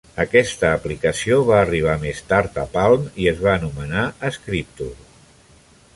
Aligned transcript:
Aquesta 0.21 0.69
aplicació 0.77 1.37
va 1.49 1.59
arribar 1.65 1.93
més 2.05 2.23
tard 2.31 2.57
a 2.63 2.65
Palm 2.79 3.05
i 3.25 3.29
es 3.35 3.45
va 3.45 3.53
anomenar 3.59 4.07
Scripture. 4.39 5.59